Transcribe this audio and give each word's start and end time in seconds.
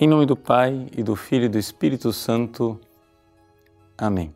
Em 0.00 0.06
nome 0.06 0.26
do 0.26 0.36
Pai 0.36 0.86
e 0.96 1.02
do 1.02 1.16
Filho 1.16 1.46
e 1.46 1.48
do 1.48 1.58
Espírito 1.58 2.12
Santo. 2.12 2.78
Amém. 3.98 4.32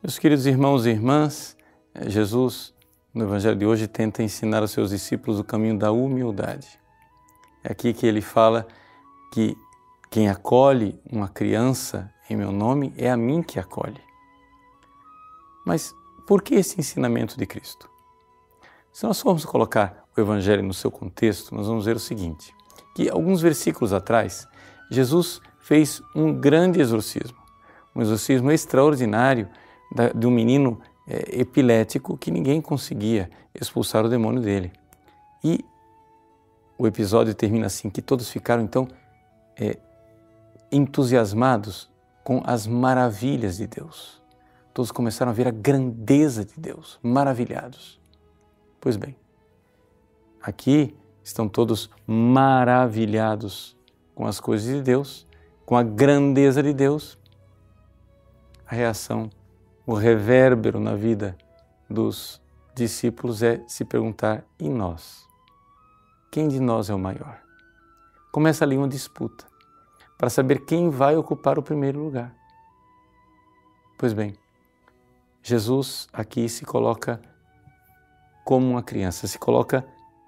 Meus 0.00 0.16
queridos 0.16 0.46
irmãos 0.46 0.86
e 0.86 0.90
irmãs, 0.90 1.56
eh, 1.92 2.08
Jesus, 2.08 2.72
no 3.12 3.24
Evangelho 3.24 3.56
de 3.56 3.66
hoje, 3.66 3.88
tenta 3.88 4.22
ensinar 4.22 4.60
aos 4.60 4.70
seus 4.70 4.90
discípulos 4.90 5.40
o 5.40 5.44
caminho 5.44 5.76
da 5.76 5.90
humildade. 5.90 6.78
É 7.64 7.72
aqui 7.72 7.92
que 7.92 8.06
ele 8.06 8.20
fala 8.20 8.64
que 9.32 9.56
quem 10.08 10.28
acolhe 10.28 10.96
uma 11.10 11.28
criança 11.28 12.14
em 12.30 12.36
meu 12.36 12.52
nome 12.52 12.94
é 12.96 13.10
a 13.10 13.16
mim 13.16 13.42
que 13.42 13.58
acolhe. 13.58 14.00
Mas 15.66 15.92
por 16.28 16.42
que 16.42 16.54
esse 16.54 16.78
ensinamento 16.78 17.36
de 17.36 17.44
Cristo? 17.44 17.90
Se 18.92 19.04
nós 19.04 19.20
formos 19.20 19.44
colocar 19.44 20.04
o 20.16 20.20
Evangelho 20.20 20.62
no 20.62 20.72
seu 20.72 20.92
contexto, 20.92 21.52
nós 21.52 21.66
vamos 21.66 21.86
ver 21.86 21.96
o 21.96 22.00
seguinte: 22.00 22.54
que 22.94 23.08
alguns 23.08 23.40
versículos 23.40 23.92
atrás, 23.92 24.46
Jesus 24.90 25.40
fez 25.58 26.02
um 26.14 26.32
grande 26.32 26.80
exorcismo, 26.80 27.38
um 27.94 28.02
exorcismo 28.02 28.50
extraordinário 28.50 29.48
de 30.14 30.26
um 30.26 30.30
menino 30.30 30.80
é, 31.06 31.40
epilético 31.40 32.16
que 32.16 32.30
ninguém 32.30 32.60
conseguia 32.60 33.30
expulsar 33.54 34.04
o 34.04 34.08
demônio 34.08 34.40
dele. 34.40 34.72
E 35.42 35.64
o 36.78 36.86
episódio 36.86 37.34
termina 37.34 37.66
assim: 37.66 37.90
que 37.90 38.02
todos 38.02 38.28
ficaram 38.28 38.62
então 38.62 38.88
é, 39.56 39.78
entusiasmados 40.70 41.90
com 42.22 42.42
as 42.44 42.66
maravilhas 42.66 43.58
de 43.58 43.66
Deus. 43.66 44.22
Todos 44.72 44.90
começaram 44.90 45.30
a 45.30 45.34
ver 45.34 45.46
a 45.46 45.52
grandeza 45.52 46.44
de 46.44 46.54
Deus, 46.58 46.98
maravilhados. 47.02 48.00
Pois 48.80 48.96
bem, 48.96 49.14
aqui 50.42 50.96
estão 51.24 51.48
todos 51.48 51.90
maravilhados 52.06 53.74
com 54.14 54.26
as 54.26 54.38
coisas 54.38 54.72
de 54.72 54.82
Deus, 54.82 55.26
com 55.64 55.76
a 55.76 55.82
grandeza 55.82 56.62
de 56.62 56.72
Deus. 56.72 57.18
A 58.66 58.74
reação, 58.74 59.30
o 59.86 59.94
revérbero 59.94 60.78
na 60.78 60.94
vida 60.94 61.36
dos 61.88 62.40
discípulos 62.74 63.42
é 63.42 63.62
se 63.66 63.84
perguntar: 63.84 64.44
e 64.60 64.68
nós? 64.68 65.26
Quem 66.30 66.46
de 66.46 66.60
nós 66.60 66.90
é 66.90 66.94
o 66.94 66.98
maior? 66.98 67.40
Começa 68.30 68.64
ali 68.64 68.76
uma 68.76 68.88
disputa 68.88 69.46
para 70.18 70.28
saber 70.28 70.64
quem 70.64 70.90
vai 70.90 71.16
ocupar 71.16 71.58
o 71.58 71.62
primeiro 71.62 72.00
lugar. 72.00 72.34
Pois 73.96 74.12
bem, 74.12 74.36
Jesus 75.42 76.08
aqui 76.12 76.48
se 76.48 76.64
coloca 76.64 77.20
como 78.44 78.68
uma 78.68 78.82
criança, 78.82 79.26
se 79.26 79.38
coloca 79.38 79.86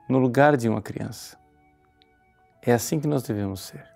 no 0.08 0.18
lugar 0.18 0.56
de 0.56 0.68
uma 0.68 0.80
criança. 0.80 1.38
É 2.62 2.72
assim 2.72 2.98
que 2.98 3.06
nós 3.06 3.22
devemos 3.22 3.60
ser. 3.60 3.86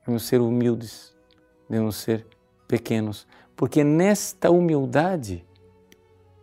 Devemos 0.00 0.22
ser 0.24 0.40
humildes, 0.40 1.14
devemos 1.68 1.96
ser 1.96 2.26
pequenos, 2.66 3.26
porque 3.56 3.80
é 3.80 3.84
nesta 3.84 4.50
humildade 4.50 5.44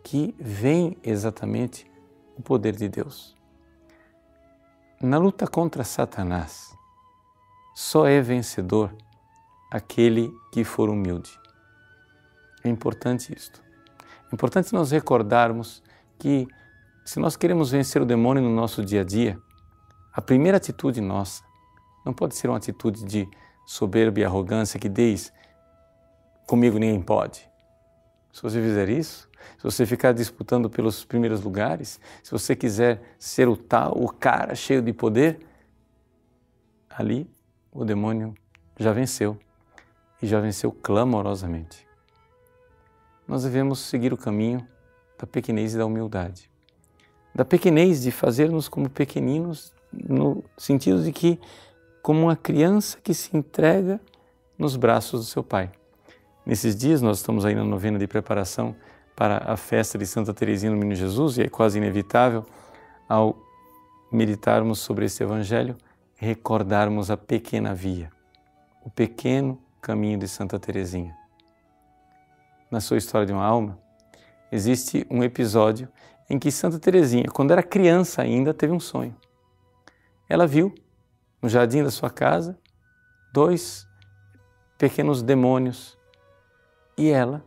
que 0.02 0.34
vem 0.38 0.96
exatamente 1.02 1.90
o 2.36 2.42
poder 2.42 2.76
de 2.76 2.88
Deus. 2.88 3.36
Na 5.00 5.18
luta 5.18 5.46
contra 5.46 5.84
Satanás, 5.84 6.74
só 7.74 8.06
é 8.06 8.20
vencedor 8.20 8.94
aquele 9.70 10.32
que 10.52 10.64
for 10.64 10.88
humilde. 10.88 11.30
É 12.64 12.68
importante 12.68 13.34
isto. 13.36 13.62
É 14.30 14.34
importante 14.34 14.72
nós 14.72 14.90
recordarmos 14.90 15.82
que 16.18 16.48
se 17.08 17.18
nós 17.18 17.38
queremos 17.38 17.70
vencer 17.70 18.02
o 18.02 18.04
demônio 18.04 18.42
no 18.42 18.54
nosso 18.54 18.84
dia 18.84 19.00
a 19.00 19.04
dia, 19.04 19.40
a 20.12 20.20
primeira 20.20 20.58
atitude 20.58 21.00
nossa 21.00 21.42
não 22.04 22.12
pode 22.12 22.34
ser 22.36 22.48
uma 22.48 22.58
atitude 22.58 23.02
de 23.02 23.26
soberba 23.66 24.20
e 24.20 24.24
arrogância 24.26 24.78
que 24.78 24.90
diz: 24.90 25.32
comigo 26.46 26.78
ninguém 26.78 27.00
pode. 27.00 27.48
Se 28.30 28.42
você 28.42 28.60
fizer 28.60 28.90
isso, 28.90 29.26
se 29.56 29.64
você 29.64 29.86
ficar 29.86 30.12
disputando 30.12 30.68
pelos 30.68 31.02
primeiros 31.02 31.42
lugares, 31.42 31.98
se 32.22 32.30
você 32.30 32.54
quiser 32.54 33.00
ser 33.18 33.48
o 33.48 33.56
tal, 33.56 33.96
o 33.96 34.12
cara 34.12 34.54
cheio 34.54 34.82
de 34.82 34.92
poder, 34.92 35.40
ali 36.90 37.26
o 37.72 37.86
demônio 37.86 38.34
já 38.78 38.92
venceu 38.92 39.38
e 40.20 40.26
já 40.26 40.40
venceu 40.40 40.70
clamorosamente. 40.70 41.88
Nós 43.26 43.44
devemos 43.44 43.78
seguir 43.78 44.12
o 44.12 44.16
caminho 44.18 44.68
da 45.18 45.26
pequenez 45.26 45.74
e 45.74 45.78
da 45.78 45.86
humildade 45.86 46.50
da 47.38 47.44
pequenez, 47.44 48.02
de 48.02 48.10
fazer-nos 48.10 48.68
como 48.68 48.90
pequeninos, 48.90 49.72
no 49.92 50.42
sentido 50.56 51.04
de 51.04 51.12
que, 51.12 51.38
como 52.02 52.22
uma 52.22 52.34
criança 52.34 52.98
que 53.00 53.14
se 53.14 53.36
entrega 53.36 54.00
nos 54.58 54.74
braços 54.74 55.20
do 55.20 55.26
seu 55.26 55.44
pai. 55.44 55.70
Nesses 56.44 56.74
dias, 56.74 57.00
nós 57.00 57.18
estamos 57.18 57.44
aí 57.44 57.54
na 57.54 57.62
novena 57.62 57.96
de 57.96 58.08
preparação 58.08 58.74
para 59.14 59.36
a 59.46 59.56
festa 59.56 59.96
de 59.96 60.04
Santa 60.04 60.34
Teresinha 60.34 60.72
do 60.72 60.76
Menino 60.76 60.96
Jesus, 60.96 61.38
e 61.38 61.42
é 61.42 61.48
quase 61.48 61.78
inevitável, 61.78 62.44
ao 63.08 63.38
meditarmos 64.10 64.80
sobre 64.80 65.04
esse 65.04 65.22
Evangelho, 65.22 65.76
recordarmos 66.16 67.08
a 67.08 67.16
pequena 67.16 67.72
via, 67.72 68.10
o 68.84 68.90
pequeno 68.90 69.62
caminho 69.80 70.18
de 70.18 70.26
Santa 70.26 70.58
Teresinha. 70.58 71.16
Na 72.68 72.80
sua 72.80 72.96
história 72.98 73.28
de 73.28 73.32
uma 73.32 73.44
alma, 73.44 73.78
existe 74.50 75.06
um 75.08 75.22
episódio 75.22 75.88
em 76.28 76.38
que 76.38 76.50
Santa 76.50 76.78
Teresinha, 76.78 77.26
quando 77.32 77.52
era 77.52 77.62
criança 77.62 78.22
ainda, 78.22 78.52
teve 78.52 78.72
um 78.72 78.80
sonho. 78.80 79.16
Ela 80.28 80.46
viu 80.46 80.74
no 81.40 81.48
jardim 81.48 81.82
da 81.82 81.90
sua 81.90 82.10
casa 82.10 82.58
dois 83.32 83.86
pequenos 84.76 85.22
demônios 85.22 85.98
e 86.96 87.08
ela, 87.10 87.42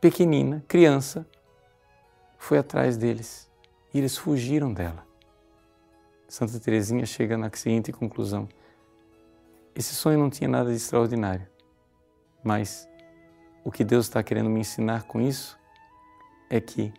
pequenina, 0.00 0.64
criança, 0.68 1.26
foi 2.36 2.58
atrás 2.58 2.96
deles 2.96 3.50
e 3.92 3.98
eles 3.98 4.16
fugiram 4.16 4.72
dela. 4.72 5.06
Santa 6.28 6.60
Teresinha 6.60 7.06
chega 7.06 7.38
na 7.38 7.50
seguinte 7.54 7.90
conclusão: 7.90 8.48
esse 9.74 9.94
sonho 9.94 10.18
não 10.18 10.28
tinha 10.28 10.48
nada 10.48 10.70
de 10.70 10.76
extraordinário, 10.76 11.46
mas 12.44 12.88
o 13.64 13.70
que 13.70 13.82
Deus 13.82 14.06
está 14.06 14.22
querendo 14.22 14.50
me 14.50 14.60
ensinar 14.60 15.04
com 15.04 15.20
isso 15.20 15.58
é 16.50 16.60
que 16.60 16.92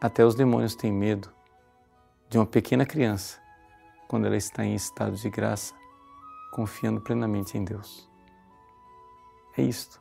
até 0.00 0.24
os 0.24 0.34
demônios 0.34 0.74
têm 0.74 0.92
medo 0.92 1.30
de 2.28 2.38
uma 2.38 2.46
pequena 2.46 2.84
criança 2.84 3.38
quando 4.08 4.26
ela 4.26 4.36
está 4.36 4.64
em 4.64 4.74
estado 4.74 5.16
de 5.16 5.28
graça, 5.28 5.74
confiando 6.52 7.00
plenamente 7.00 7.58
em 7.58 7.64
Deus. 7.64 8.08
É 9.56 9.62
isto. 9.62 10.00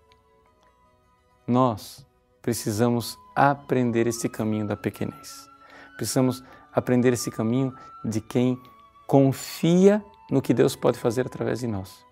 Nós 1.47 2.05
precisamos 2.41 3.17
aprender 3.35 4.07
esse 4.07 4.29
caminho 4.29 4.67
da 4.67 4.75
pequenez. 4.75 5.47
Precisamos 5.95 6.43
aprender 6.71 7.13
esse 7.13 7.31
caminho 7.31 7.73
de 8.03 8.21
quem 8.21 8.61
confia 9.07 10.03
no 10.29 10.41
que 10.41 10.53
Deus 10.53 10.75
pode 10.75 10.99
fazer 10.99 11.25
através 11.25 11.59
de 11.59 11.67
nós. 11.67 12.05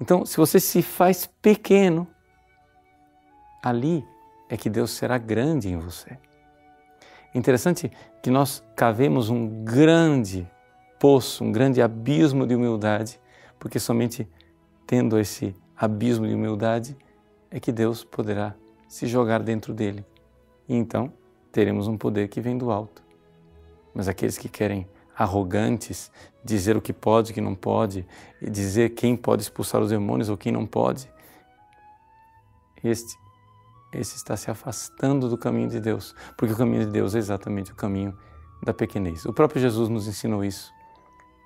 Então, 0.00 0.24
se 0.24 0.36
você 0.36 0.58
se 0.58 0.82
faz 0.82 1.26
pequeno, 1.40 2.08
ali 3.62 4.04
é 4.48 4.56
que 4.56 4.68
Deus 4.68 4.90
será 4.90 5.18
grande 5.18 5.68
em 5.68 5.78
você. 5.78 6.18
Interessante 7.34 7.90
que 8.22 8.30
nós 8.30 8.62
cavemos 8.76 9.28
um 9.28 9.64
grande 9.64 10.48
poço, 11.00 11.42
um 11.42 11.50
grande 11.50 11.82
abismo 11.82 12.46
de 12.46 12.54
humildade, 12.54 13.20
porque 13.58 13.80
somente 13.80 14.28
tendo 14.86 15.18
esse 15.18 15.54
abismo 15.76 16.26
de 16.26 16.34
humildade 16.34 16.96
é 17.50 17.58
que 17.58 17.72
Deus 17.72 18.04
poderá 18.04 18.54
se 18.86 19.06
jogar 19.06 19.42
dentro 19.42 19.74
dele. 19.74 20.04
E 20.68 20.76
então 20.76 21.12
teremos 21.50 21.88
um 21.88 21.96
poder 21.96 22.28
que 22.28 22.40
vem 22.40 22.56
do 22.56 22.70
alto. 22.70 23.02
Mas 23.92 24.08
aqueles 24.08 24.38
que 24.38 24.48
querem 24.48 24.86
arrogantes, 25.16 26.10
dizer 26.44 26.76
o 26.76 26.80
que 26.80 26.92
pode, 26.92 27.30
o 27.32 27.34
que 27.34 27.40
não 27.40 27.54
pode, 27.54 28.06
e 28.40 28.48
dizer 28.48 28.90
quem 28.90 29.16
pode 29.16 29.42
expulsar 29.42 29.80
os 29.80 29.90
demônios 29.90 30.28
ou 30.28 30.36
quem 30.36 30.52
não 30.52 30.66
pode, 30.66 31.08
este 32.82 33.16
esse 33.98 34.16
está 34.16 34.36
se 34.36 34.50
afastando 34.50 35.28
do 35.28 35.38
caminho 35.38 35.68
de 35.68 35.80
Deus, 35.80 36.14
porque 36.36 36.52
o 36.52 36.56
caminho 36.56 36.84
de 36.84 36.90
Deus 36.90 37.14
é 37.14 37.18
exatamente 37.18 37.72
o 37.72 37.74
caminho 37.74 38.16
da 38.62 38.74
pequenez. 38.74 39.24
O 39.24 39.32
próprio 39.32 39.60
Jesus 39.60 39.88
nos 39.88 40.08
ensinou 40.08 40.44
isso 40.44 40.72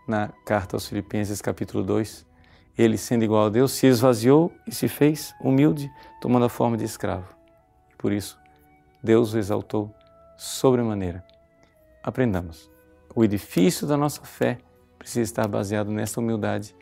na 0.06 0.28
carta 0.46 0.76
aos 0.76 0.86
Filipenses, 0.86 1.42
capítulo 1.42 1.84
2. 1.84 2.26
Ele, 2.76 2.96
sendo 2.96 3.24
igual 3.24 3.46
a 3.46 3.48
Deus, 3.48 3.72
se 3.72 3.86
esvaziou 3.86 4.52
e 4.66 4.74
se 4.74 4.88
fez 4.88 5.34
humilde, 5.40 5.90
tomando 6.20 6.46
a 6.46 6.48
forma 6.48 6.76
de 6.76 6.84
escravo. 6.84 7.26
Por 7.98 8.12
isso, 8.12 8.38
Deus 9.02 9.34
o 9.34 9.38
exaltou 9.38 9.92
sobremaneira. 10.36 11.24
Aprendamos. 12.02 12.70
O 13.14 13.24
edifício 13.24 13.86
da 13.86 13.96
nossa 13.96 14.22
fé 14.22 14.58
precisa 14.98 15.22
estar 15.22 15.48
baseado 15.48 15.90
nessa 15.90 16.20
humildade, 16.20 16.74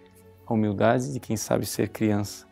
a 0.46 0.52
humildade 0.52 1.12
de 1.12 1.18
quem 1.18 1.36
sabe 1.36 1.64
ser 1.64 1.88
criança, 1.88 2.46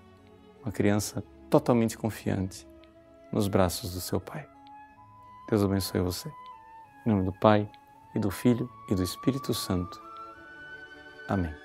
uma 0.63 0.73
criança 0.73 1.23
totalmente 1.51 1.97
confiante 1.97 2.67
nos 3.35 3.49
braços 3.49 3.93
do 3.93 4.01
seu 4.01 4.21
Pai. 4.21 4.47
Deus 5.51 5.63
abençoe 5.63 6.01
você. 6.01 6.33
Em 7.05 7.11
nome 7.11 7.25
do 7.25 7.33
Pai, 7.33 7.69
e 8.15 8.19
do 8.19 8.31
Filho, 8.31 8.71
e 8.89 8.95
do 8.95 9.03
Espírito 9.03 9.53
Santo. 9.53 10.01
Amém. 11.29 11.64